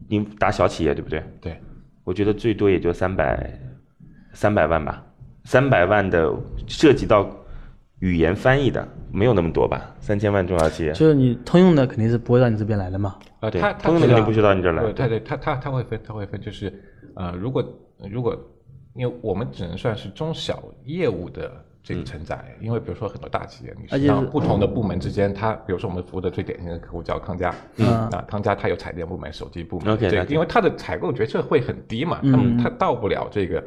[0.08, 1.22] 你打小企业对不对？
[1.40, 1.60] 对，
[2.02, 3.56] 我觉得最多也就三百
[4.34, 5.02] 三百万吧，
[5.44, 6.30] 三百万的
[6.66, 7.26] 涉及到
[8.00, 10.92] 语言翻译的没有那么多吧，三千万中小企业。
[10.92, 13.14] 就是你通用的肯定是不会到你这边来的嘛。
[13.40, 16.72] 呃，对他他通用的肯定不需要到你这儿来对对对，他他他会分，他会分，就是
[17.14, 17.64] 呃，如果
[18.10, 18.36] 如果
[18.94, 33.62] 因为我们只能算是中小业务的这个承载，因为比如说很多大企业，你而且是实际上不同的部门之间，它比如说我们服务的最典型的客户叫康佳，嗯啊，康佳它有彩电部门、手机部门个因为它的采购决策会很低嘛，他们他到不了这个。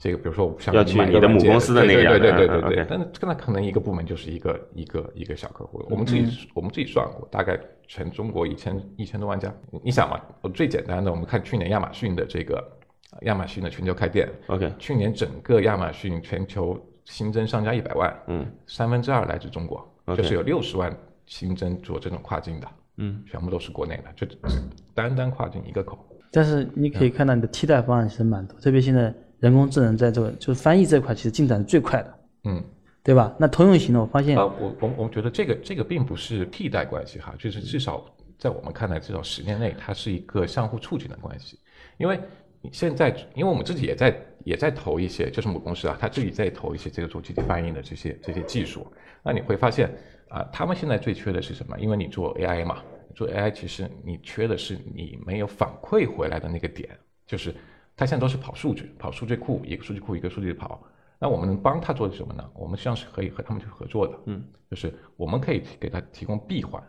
[0.00, 9.54] 这个比如说像要去你的母公司的那个对对对对对对对 OK，但是那可能一个部门就是一个一个一个小客户，我们自己我们自己算过，大概全中国一千一千多万家。
[9.84, 12.66] 你想嘛，我最简单的，我们看去年亚马逊的这个
[13.22, 19.86] 亚马逊的全球开店，OK，去年整个亚马逊全球新增商家一百万，嗯，三分之二来自中国，
[20.16, 20.90] 就是有六十万
[21.26, 24.38] 新增做这种跨境的，嗯，全部都是国内的，就只
[24.94, 25.98] 单单跨境一个口。
[26.32, 32.62] 但是你可以看到你的替代方案其实蛮多，特别现在人工智能在这个就是翻译这块其实进展是最快的，嗯，
[33.02, 33.34] 对吧？
[33.38, 38.04] 那通用型的我发现啊，我我我觉得这个这个并不是替代关系哈，就是至少
[38.38, 41.58] 在我们看来，至少十年内它是一个相互促进的关系。
[41.96, 42.20] 因为
[42.70, 48.86] 现在，因为我们自己也在也在投一些，就是母公司啊，他自己在投一些这个做集体翻译的这些这些技术。
[49.22, 49.90] 那你会发现
[50.28, 51.78] 啊，他们现在最缺的是什么？
[51.80, 52.82] 因为你做 AI 嘛，
[53.14, 56.88] 做 AI 其实你缺的是你没有反馈回来的那个点，
[57.26, 57.54] 就是
[58.00, 60.82] 它现在都是跑数据，跑数据库，一个数据库一个数据跑。
[61.18, 62.42] 那我们能帮他做的什么呢？
[62.54, 66.82] 我们实际上是可以和他们去合作的，嗯，就是我们可以给他提供闭环，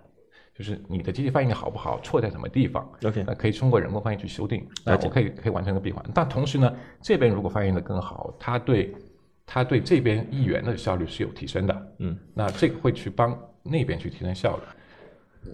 [0.56, 2.90] 就是你的机器翻译的好不好，错在什么地方。
[3.04, 6.02] OK 那可以通过人工翻译去修订，那我可以可以完成一个闭环。
[6.14, 8.96] 但同时呢，这边如果翻译的更好，他对
[9.46, 14.64] 他对这边译员的效率是有提升的，嗯，那这个会去帮那边去提升效率。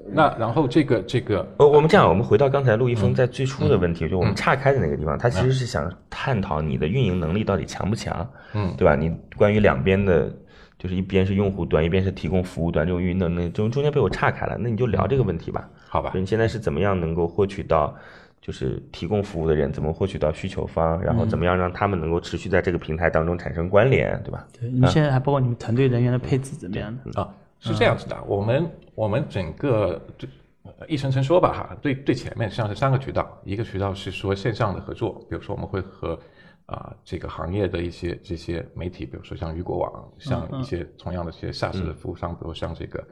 [0.09, 2.95] 那然后这个这个呃，我们这样，我们回到刚才陆一嗯。
[2.97, 8.73] 峰在最初的问题，就我们岔开的那个地方，他其实是想探讨你的运营能力到底强不强，嗯。
[8.77, 8.95] 对吧？
[8.95, 10.31] 你关于两边的，
[10.77, 15.69] 就是一边是用户端，一边是提供服务端这种运营能力，中中间被我岔开了，那你就聊这个问题吧。
[15.87, 17.95] 好吧，你现在是怎么样能够获取到，
[18.41, 24.45] 就是提供服务的人怎么获取到需求方，然后怎么样让他们能够持续在这个平台当中产生关联，对吧？
[24.59, 27.21] 对你们现在还包括你们团队人员的配置怎么样的？
[27.21, 30.29] 啊，是这样子的，我们我们整个对
[30.63, 36.19] 呃一层层说吧哈，最最前面实际上是三个渠道，一个渠道是说线上的合作，比如说我们会和
[36.65, 43.03] 啊、这个行业的一些这些媒体，比如说像雨果网，像一些同样的这些 SaaS 的服务商，比如像这个。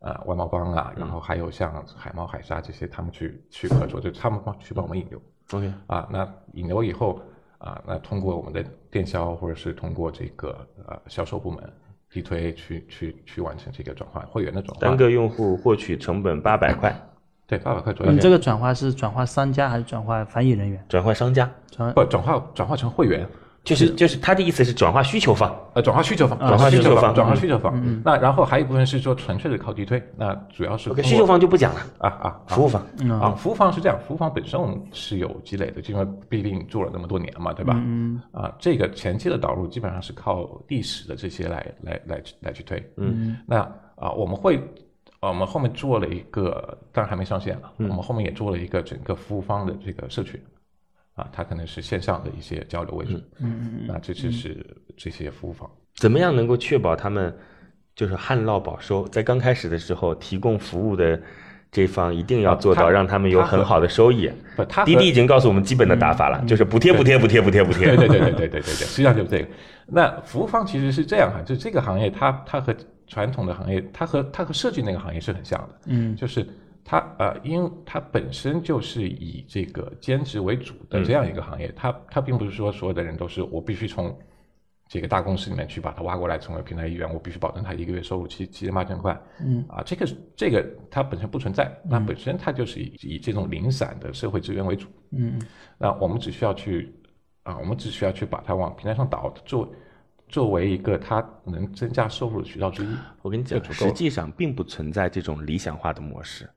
[0.00, 5.20] 啊，外贸帮啊，然后还有像海猫、海沙这些，他们去去合作，就他们帮去帮我们引流。
[5.52, 7.20] OK，啊，那引流以后
[7.58, 11.70] 啊，那通过我们的电销或者是通过这个呃销售部门
[12.12, 16.92] 地推去去去完成这个转化会员的转化，单个用户获取成本八百块，
[17.46, 20.84] 对八百块左右你，这个转化是转化商家还是转化翻译人员？
[20.88, 23.24] 转化商家，转不转化转化成会员，
[23.62, 28.02] 就是就是他的意思是转化需求方，呃，转化需求方，转化需求方转化嗯需求方。
[28.04, 32.82] 那然后还有一部分是说纯粹的靠地推，那主要是 OK，需求方就不讲了，啊啊啊服务方。
[33.20, 37.74] 啊，服务方是这样，服务方本身我们是有积累的，因为毕竟做了那么多年嘛，对吧？
[37.76, 42.82] 嗯啊，这个前期的导入基本上是靠历史的这些来来来来去推。
[42.96, 43.58] 嗯，那
[43.96, 44.56] 啊，我们会。
[45.20, 47.70] 啊我们后面做了一个，当然还没上线啊。
[47.76, 50.40] 我们后面也做了一个整个服务方的这个社群，
[51.20, 53.12] 啊，它可能是线上的一些交流为主。
[53.38, 54.64] 嗯嗯那这就是
[54.96, 55.70] 这些服务方。
[55.94, 57.34] 怎么样能够确保他们
[57.94, 59.06] 就是旱涝保收？
[59.08, 61.20] 在刚开始的时候，提供服务的
[61.70, 64.30] 这方一定要做到啊他让他们有很好的收益。
[64.56, 67.88] 不，它和滴滴已经告诉我们基本的打法了，就是补贴补贴补贴补贴补贴。
[67.88, 69.48] 对对对对对对对对，实际上就是这个。
[69.86, 72.74] 那服务方其实是这样哈，就这个行业它它和
[73.06, 76.46] 传统的行业，它和它和设计那个行业是很像的，嗯，就是
[76.90, 84.12] 它呃，因为它本身就是以这个兼职为主的这样一个行业，它它并不是说所有的人都是我必须从
[84.88, 89.64] 这个大公司里面去把他挖过来成为平台一员，我必须保证他一个月收入七七千八千块，嗯。
[89.68, 95.40] 啊，这个这个它本身不存在，那本身它就是以以这种零散的社会资源为主，嗯，
[95.78, 96.92] 那我们只需要去
[97.44, 99.72] 啊，我们只需要去把它往平台上导，作
[100.30, 102.88] 作为一个它能增加收入的渠道之一。
[103.20, 106.48] 我跟你讲实际上并不存在这种理想化的模式。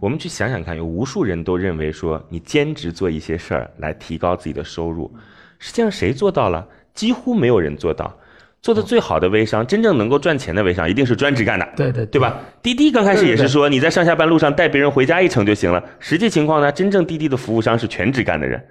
[0.00, 5.12] 我们去想想看，有无数人都认为说，你兼职做一些事儿来提高自己的收入，
[5.58, 6.66] 实际上谁做到了？
[6.94, 8.12] 几乎没有人做到。
[8.62, 12.38] 做的最好的微商，真正能够赚钱的微商，一定是专职干的，对对对吧？
[12.62, 15.82] 滴滴刚开始也是说，你在上下班路上带别人回家一程就行了。
[15.98, 18.64] 实际情况呢，真正滴滴的服务商是全职干的人。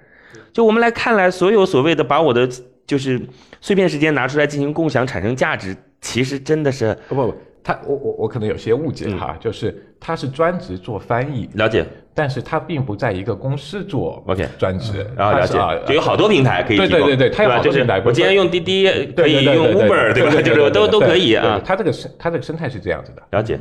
[0.50, 2.48] 就我们来看来，所有所谓的把我的
[2.86, 3.20] 就是
[3.60, 11.86] 碎片时间拿出来进行共享，产生价值，其实真的是不不不，他我我我可能有些误解哈，就是他是专职做翻译，了解。
[12.14, 20.42] 但是他并不在一个公司做 OK 专职，然后了解就有好多平台可以提供，对对对对它有好多平台我今天用滴滴，可以用 Uber，对吧？
[20.42, 21.58] 就是都都可以啊。
[21.64, 23.58] 他这个生他这个生态是这样子的，了解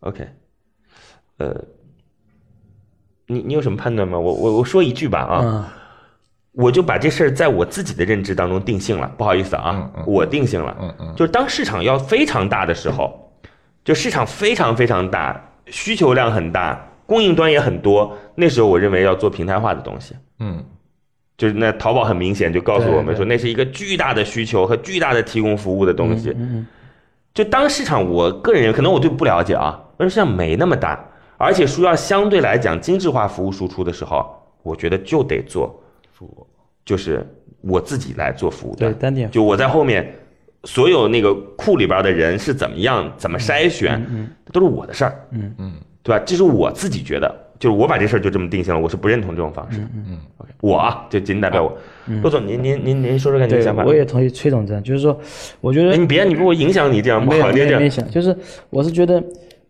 [0.00, 0.26] ，OK，
[1.36, 1.54] 呃，
[3.26, 4.18] 你你有什么判断吗？
[4.18, 5.64] 我我我说一句吧啊，嗯
[6.52, 13.32] 我就把这事儿在我自己的认知当中定性了，不好意思啊，我定性了，嗯嗯就是当市场要非常大的时候，
[13.84, 20.14] 就市场非常非常大，需求量很大，供应端也很多，那时候我认为要做平台化的东西。
[20.40, 20.62] 嗯
[21.38, 26.32] 就是那淘宝很明显就告诉我们说，那是一个巨大的需求和巨大的提供服务的东西。
[26.36, 26.66] 嗯
[27.34, 31.02] 就当市场，我个人可能我对不了解啊，而市场没那么大，
[31.38, 35.81] 而且需要相对来讲精致化服务输出的时候，我觉得就得做
[36.12, 36.46] 服务。
[36.84, 37.26] 就是
[37.60, 40.12] 我自己来做服务端，对单点就我在后面
[40.64, 45.54] 所有那个库里边的人是怎么样怎么筛选，嗯都是我的事儿，嗯。
[45.58, 45.72] 嗯。
[46.04, 46.20] 对吧？
[46.26, 49.78] 这是我自己觉得，就是我把这事儿就这么定性了，我是不认同这种方式。
[49.94, 51.78] 嗯 OK，我啊，就仅代表我。
[52.22, 55.16] 骆总，您您您您说说看您的想法。，我也同意崔总这样，就是说，
[55.60, 58.36] 我觉得哎你别你给我影响你这样不没有好，你这样没有没想，就是
[58.68, 59.22] 我是觉得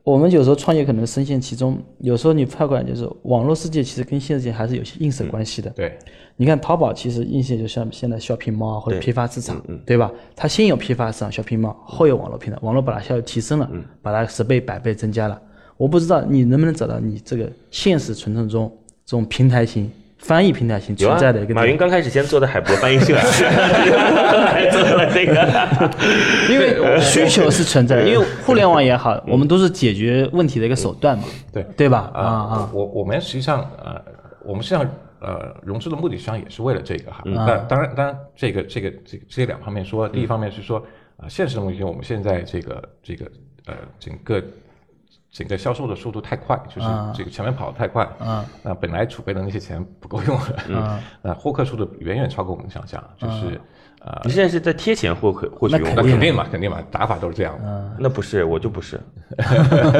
[0.04, 5.70] 我们有时候创业可能深陷其中，有时候你拍过来就是网络世界其实跟现实世界还是有些映射关系的。
[5.70, 5.96] 对
[6.36, 10.10] 你看淘宝其实映射就像现在 shopping mall 或者批发市场，对吧？
[10.34, 15.40] 它先有批发市场 shopping mall，后有网络平台，网络把它效率提升了，把它十倍百倍增加了。
[15.76, 18.70] 我不知道你能不能找到你这个现实存在中
[19.04, 19.88] 这种平台型
[20.22, 25.34] 翻译平台型存在的一个，马云刚开始先做的海博翻译社，还做了这个。
[26.48, 32.08] 因为 需求是存在的，因为互联网也好，我们都是解决问题的一个手段嘛，对对吧？
[32.14, 34.00] 啊啊，我我们实际上呃，
[34.44, 34.88] 我们实际上
[35.20, 37.22] 呃融资的目的实际上也是为了这个哈。
[37.24, 40.78] 那当然当然这个这个这个这两方面说，第一方面是说
[41.16, 43.26] 啊、现实的目的，我们现在这个这个
[43.66, 44.40] 呃整个。
[45.32, 48.44] 整个销售的速度太快，就是这个前面跑得太快，啊。
[48.62, 53.58] 那本来储备的那些钱不够用了， 那获客速度远远超过我们的想象，就是
[54.04, 57.96] 呃，你现在是在贴钱获取获取用户那那肯定嘛，肯定嘛，打法都是这样的。
[58.00, 59.00] 那不是，我就不是，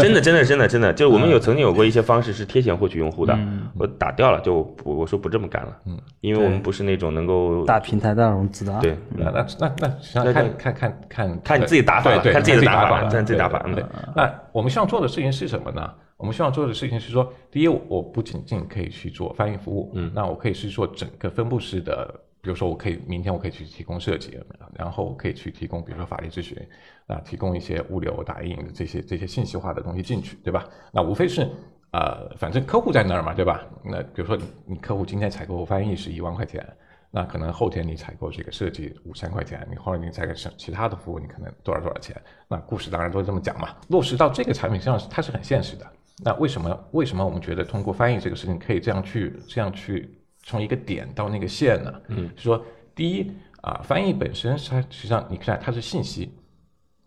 [0.00, 3.38] 真的，真的，真的，真的，就是我们有曾经有过一些方式是贴钱获取用户的，
[3.78, 13.84] 我打掉了，就不我说不这么干了，嗯，因为我们不是那种能够大平台大融资的啊，对，那那那那，实际上看看看看看你自己打法看自己的打法看自己打法对
[14.16, 15.88] 那我们希望做的事情是什么呢？
[16.16, 24.36] 我们希望做的事情是说，第一，我不仅仅可以去做翻译服务，嗯，那我可以是做整个分布式的，比如说我可以明天我可以去提供设计，
[24.74, 26.58] 然后我可以去提供，比如说法律咨询，
[27.06, 30.68] 啊，提供一些物流打印这些这些信息化的东西进去，对吧？
[30.92, 31.48] 那无非是
[31.92, 33.64] 呃，反正客户在那儿嘛，对吧？
[33.84, 36.66] 那比如说你你客户今天采购翻译是一万块钱，
[37.12, 42.20] 那可能后天你采购这个设计五千块钱，你后来你采购其其他的服务，你可能多少多少钱？
[42.48, 43.68] 那故事当然都是这么讲嘛。
[43.88, 45.86] 落实到这个产品上，它是很现实的。
[46.24, 52.02] 那为什么为什么我们觉得通过翻译这个事情可以这样去这样去从一个点到那个线呢？
[52.08, 52.64] 嗯，就说
[52.94, 53.30] 第一
[53.60, 56.30] 啊，翻译本身它实际上你看它是信息。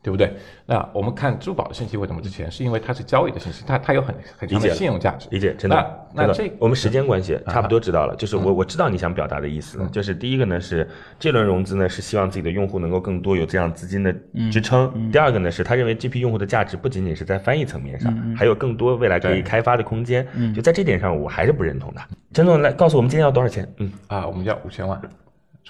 [0.06, 0.32] 对不对？
[0.68, 2.50] 那我们看支付宝的信息为什么值钱？
[2.52, 5.28] 是因为它是交易的信息，它它有很很强的信用价值。
[5.32, 6.08] 理解，真的。
[6.14, 8.16] 那这我们时间关系差不多知道了。
[8.16, 10.88] 就是我我知道你想表达的意思，就是第一个呢是
[11.20, 14.16] 这轮融资呢是希望自己的用户能够更多有这样资金的
[14.52, 15.12] 支撑。
[15.12, 20.26] 第二个呢是他认为这批用户的价值不仅仅是在翻译层面上，还有更多未来可以开发的空间。
[20.54, 22.02] 就在这点上，我还是不认同的。
[22.32, 23.68] 陈总来告诉我们今天要多少钱？
[23.78, 25.02] 嗯啊，我们要五千万，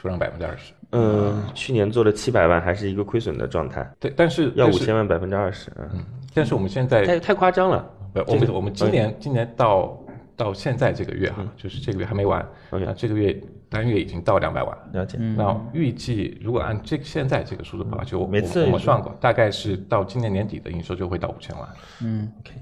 [0.05, 0.73] 出让百分之二十。
[0.91, 3.91] 嗯，去年做了七百万，还是一个亏损的状态。
[3.99, 7.91] 对，但是要五千万百分之二十，嗯，但是我们现在太太夸张了。
[8.13, 9.99] 不，我们我们今年今年到
[10.37, 12.39] 到现在这个月哈，就是这个月还没完，
[12.69, 13.35] 啊，这个月
[13.67, 14.77] 单月已经到两百万。
[14.93, 15.17] 了解。
[15.17, 21.67] 那预计如果按这现在这个数字的话，就每次我们算过，大概是到今年年底的营收就会到五千万。
[22.01, 22.53] 嗯，OK，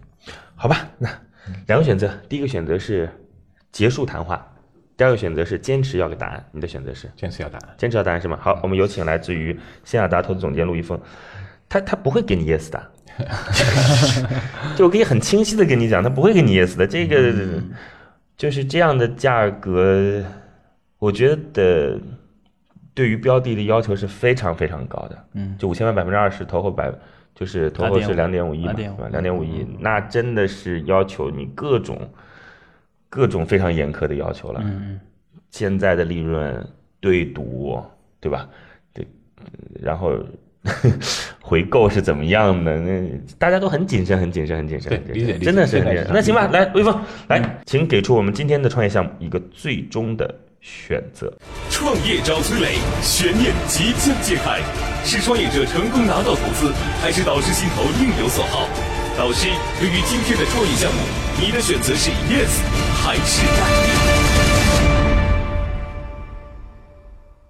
[0.55, 1.09] 好吧，那
[1.67, 3.07] 两个选择，第一个选择是
[3.71, 4.43] 结束谈话。
[4.95, 7.09] 第二个选择是坚持要个答案，你的选择是？
[7.15, 8.37] 坚持要答案，坚持要答案是吗？
[8.39, 10.99] 好，我们有请来自于新亚达投资总监陆一峰，
[11.67, 12.91] 他他不会给你 yes 的，
[14.77, 17.33] 就我可以很清晰的跟你讲，他不会给你 yes 的，这个
[18.37, 20.23] 就是这样的价格，
[20.99, 21.99] 我觉得
[22.93, 26.93] 对于标的的要求是非常非常高的，嗯，就五千万百分之二十投后百，
[27.33, 28.73] 就是投后是两点五亿嘛，
[29.09, 31.99] 两点五亿，那真的是要求你各种。
[33.13, 34.99] 各种非常严苛的要求了，嗯
[35.51, 36.67] 现在的利润
[36.99, 37.79] 对赌，
[38.19, 38.49] 对吧？
[38.91, 39.05] 对，
[39.79, 40.17] 然后
[41.39, 42.79] 回购是怎么样的？
[42.79, 43.07] 那
[43.37, 44.89] 大家都很谨慎，很谨慎，很谨慎。
[45.05, 46.09] 对，理解，真的是很谨慎。
[46.11, 51.31] 那行吧，来，微风，来，请给出我们今天的创业项目一个最终的选择。
[51.69, 54.59] 创业找崔磊，悬念即将揭开，
[55.05, 58.67] 是创业者成功拿到投资，还是导师心头另有所好？
[59.15, 59.47] 导师，
[59.79, 60.99] 对于今天的创意项目，
[61.39, 62.63] 你的选择是 yes
[62.95, 63.63] 还是 no？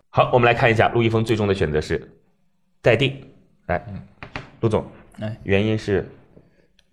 [0.10, 2.12] 好，我们来看一下陆一峰最终的选择是
[2.82, 3.18] 待定。
[3.68, 3.82] 来，
[4.60, 4.86] 陆总，
[5.22, 6.06] 哎，原因是，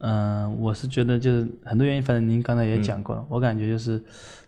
[0.01, 4.03] 嗯，我是觉得就是很多原因，反正您刚才也讲过了，我感觉就是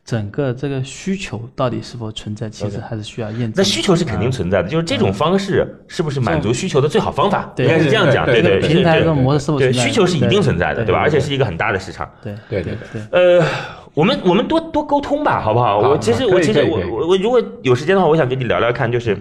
[0.05, 3.53] 整个这个需求到底是否存在，其实还是需要验证。
[3.57, 7.53] 那需求是肯定存在的，就是这种方式是不是满足需求的最好方法？
[7.55, 9.89] 对应该是这样讲，对对平台这种模式是否对存在？
[9.91, 11.01] 需求是一定存在的，对对吧？
[11.01, 12.11] 而且是一个很大的市场。
[12.23, 13.03] 对对对对。
[13.11, 13.47] 呃，
[13.93, 15.83] 我们我们多多沟通吧，好不好？
[15.83, 19.17] 好我其实我其实我我我如果有时间的话，我想跟你聊聊看，就是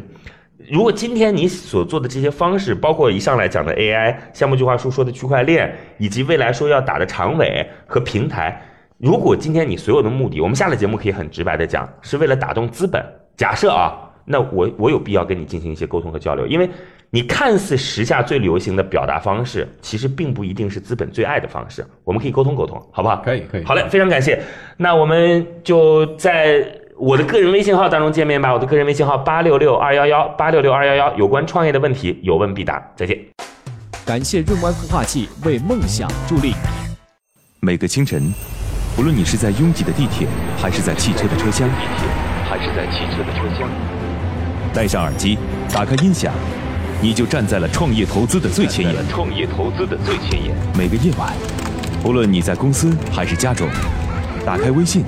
[0.72, 8.58] 如果今天你所做的这些方式，包括一上来讲的 AI 项目计划书说的区块链，以及未来说要打的长尾和平台，
[8.98, 13.06] 如果今天你所有的目的，我们下了节目可以很直白的讲，是为了打动资本，
[13.36, 16.70] 假设啊，那我我有必要跟你进行一些沟通和交流，因为
[17.10, 23.18] 你看似时下最流行的表达方式，其实并不一定是资本最爱的方式，我们可以沟通沟通，好不好？
[23.26, 24.42] 可以可以好嘞，非常感谢。
[24.78, 26.66] 那我们就在
[27.02, 28.54] 我的个人微信号当中见面吧。
[28.54, 32.80] 我的个人微信号八六六二幺幺八六六二幺幺，有关创业的问题有问必答。
[32.96, 33.18] 再见。
[34.06, 36.54] 感谢润湾孵化器为梦想助力。
[37.60, 38.32] 每个清晨，
[39.00, 40.28] 无论你是在拥挤的地铁，
[40.60, 41.68] 还是在汽车的车厢，
[42.48, 43.68] 还是在汽车的车厢。
[44.72, 45.40] 戴上耳机，
[45.74, 46.32] 打开音响，
[47.02, 48.96] 你就站在了创业投资的最前沿。
[49.10, 50.56] 创业投资的最前沿。
[50.78, 51.34] 每个夜晚，
[52.06, 53.68] 无论你在公司还是家中，
[54.46, 55.04] 打开微信，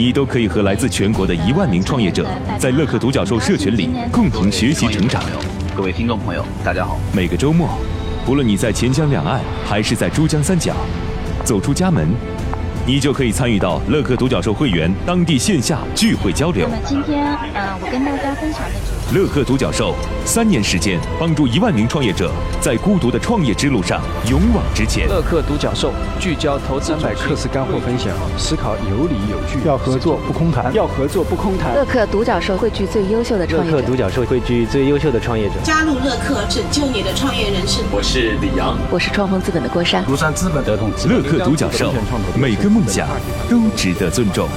[0.00, 2.26] 你都可以和来自全国的一万名创业者，
[2.58, 5.22] 在乐客独角兽社群里共同学习成长。
[5.76, 6.98] 各位听众朋友，大家好。
[7.12, 7.68] 每个周末，
[8.24, 10.74] 不论你在钱江两岸还是在珠江三角，
[11.44, 12.08] 走出家门，
[12.86, 16.76] 你就可以参与到乐客独角兽会员当地线下聚会交流那。
[16.76, 18.99] 么今天，呃，我跟大家分享的主题。
[19.12, 19.92] 乐客独角兽
[20.24, 22.30] 三年时间，帮助一万名创业者
[22.60, 25.08] 在孤独的创业之路上勇往直前。
[25.08, 31.74] 乐客独角兽聚焦投资三百课时干货分享，思考有理有据，要合作不空谈，要合作不空谈。
[31.74, 33.96] 乐客独角兽汇聚最优秀的创业者。
[33.96, 35.54] 角兽汇聚最优秀的创业者。
[35.64, 37.82] 加入乐客，拯救你的创业人生。
[37.90, 38.78] 我是李阳。
[38.92, 40.04] 我是创丰资本的郭珊。
[40.06, 41.92] 庐山资本的同资本乐客独角兽，
[42.38, 43.08] 每个梦想
[43.48, 44.48] 都值得尊重。